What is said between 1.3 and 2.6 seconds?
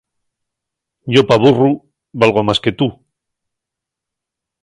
burru valgo más